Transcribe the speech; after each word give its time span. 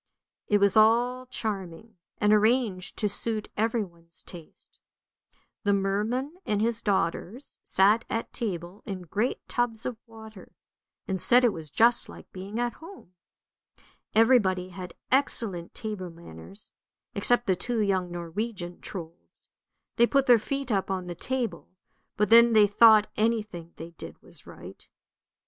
It 0.47 0.57
was 0.57 0.75
all 0.75 1.27
charming, 1.27 1.97
and 2.17 2.33
arranged 2.33 2.97
to 2.97 3.07
suit 3.07 3.49
everyone's 3.55 4.23
taste. 4.23 4.79
The 5.63 5.73
merman 5.73 6.37
and 6.43 6.59
his 6.59 6.81
daughters 6.81 7.59
sat 7.63 8.03
at 8.09 8.33
table 8.33 8.81
in 8.87 9.03
great 9.03 9.47
tubs 9.47 9.85
of 9.85 9.97
water, 10.07 10.53
and 11.07 11.21
said 11.21 11.43
it 11.43 11.53
was 11.53 11.69
just 11.69 12.09
like 12.09 12.31
being 12.31 12.57
at 12.59 12.73
home. 12.73 13.13
Everybody 14.15 14.69
had 14.69 14.95
excellent 15.11 15.75
table 15.75 16.09
manners, 16.09 16.71
except 17.13 17.45
the 17.45 17.55
two 17.55 17.79
young 17.79 18.11
Norwegian 18.11 18.81
Trolds; 18.81 19.49
they 19.97 20.07
put 20.07 20.25
their 20.25 20.39
feet 20.39 20.71
up 20.71 20.89
on 20.89 21.05
the 21.05 21.13
table, 21.13 21.69
but 22.17 22.29
then 22.29 22.53
they 22.53 22.65
thought 22.65 23.11
any 23.17 23.43
thing 23.43 23.73
they 23.75 23.91
did 23.91 24.19
was 24.23 24.47
right. 24.47 24.89